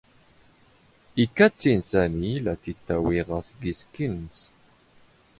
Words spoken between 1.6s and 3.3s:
ⵉⵏⵏ ⵙⴰⵎⵉ ⵍⴰ ⵜⵜ ⵉⵜⵜⴰⵡⵉ